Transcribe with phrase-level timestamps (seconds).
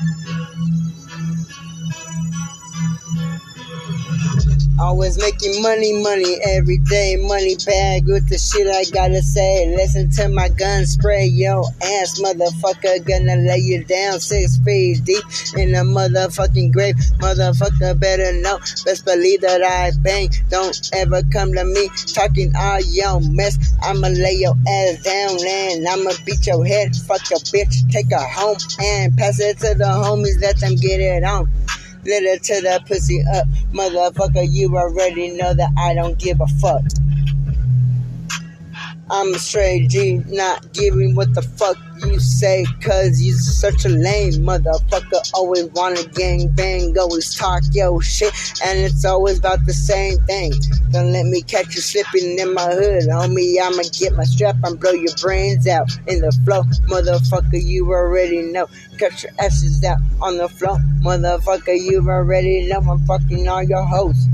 [0.00, 0.39] Thank you.
[4.80, 9.76] Always making money, money every day, money bag with the shit I gotta say.
[9.76, 15.22] Listen to my gun spray, yo ass motherfucker, gonna lay you down six feet deep
[15.54, 16.94] in a motherfucking grave.
[17.18, 18.56] Motherfucker better know,
[18.86, 20.30] best believe that I bang.
[20.48, 23.58] Don't ever come to me talking all your mess.
[23.82, 26.96] I'ma lay your ass down and I'ma beat your head.
[26.96, 31.00] Fuck your bitch, take her home and pass it to the homies, let them get
[31.00, 31.50] it on.
[32.04, 34.46] Little to the pussy up, motherfucker.
[34.50, 36.82] You already know that I don't give a fuck.
[39.10, 43.88] I'm a straight G, not giving what the fuck you say, cause you such a
[43.88, 45.32] lame motherfucker.
[45.34, 48.32] Always wanna gang bang, always talk yo shit,
[48.64, 50.52] and it's always about the same thing.
[50.92, 53.60] Don't let me catch you slipping in my hood, homie.
[53.60, 57.60] I'ma get my strap and blow your brains out in the flow, motherfucker.
[57.60, 58.68] You already know.
[58.96, 61.76] Cut your asses out on the floor, motherfucker.
[61.76, 64.26] You already know I'm fucking all your hoes.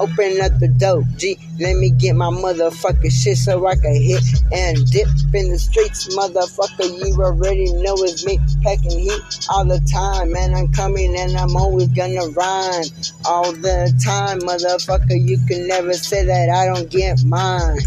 [0.00, 1.38] Open up the door, G.
[1.58, 6.14] Let me get my motherfucking shit so I can hit and dip in the streets,
[6.16, 6.86] motherfucker.
[7.04, 10.54] You already know it's me packing heat all the time, man.
[10.54, 12.84] I'm coming and I'm always gonna rhyme
[13.24, 15.18] all the time, motherfucker.
[15.18, 17.78] You can never say that I don't get mine.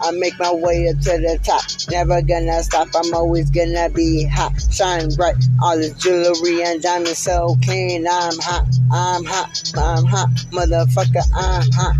[0.00, 1.62] I make my way up to the top.
[1.90, 2.88] Never gonna stop.
[2.94, 4.52] I'm always gonna be hot.
[4.70, 5.36] Shine bright.
[5.62, 8.06] All this jewelry and diamonds so clean.
[8.08, 8.66] I'm hot.
[8.92, 9.72] I'm hot.
[9.76, 10.30] I'm hot.
[10.52, 11.96] Motherfucker, I'm hot.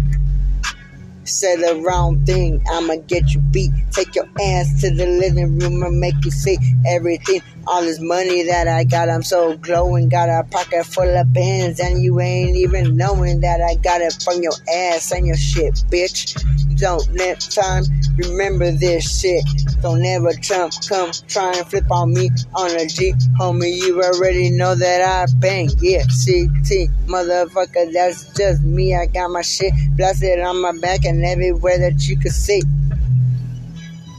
[1.27, 3.73] Say the wrong thing, I'ma get you beat.
[3.91, 7.43] Take your ass to the living room and make you see everything.
[7.67, 10.09] All this money that I got, I'm so glowing.
[10.09, 14.17] Got a pocket full of pins, and you ain't even knowing that I got it
[14.23, 16.41] from your ass and your shit, bitch.
[16.77, 17.85] Don't next time
[18.17, 19.43] remember this shit.
[19.81, 23.13] Don't ever Trump come try and flip on me on a G.
[23.39, 25.71] Homie, you already know that I bang.
[25.79, 28.95] Yeah, CT, motherfucker, that's just me.
[28.95, 32.63] I got my shit blasted on my back and everywhere that you can see.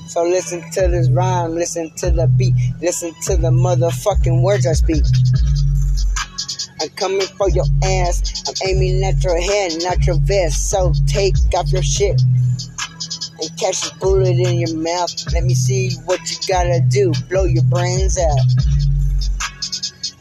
[0.07, 4.73] So listen to this rhyme, listen to the beat, listen to the motherfucking words I
[4.73, 5.03] speak.
[6.87, 8.43] I'm coming for your ass.
[8.47, 10.69] I'm aiming at your head, not your vest.
[10.69, 15.11] So take off your shit and catch this bullet in your mouth.
[15.33, 17.11] Let me see what you gotta do.
[17.29, 18.39] Blow your brains out.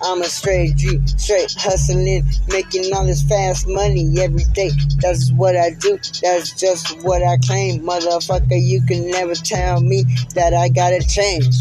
[0.02, 4.70] I'm a straight G, straight hustling, making all this fast money every day.
[4.98, 5.98] That's what I do.
[6.20, 7.82] That's just what I claim.
[7.82, 10.02] Motherfucker, you can never tell me
[10.34, 11.54] that I gotta change.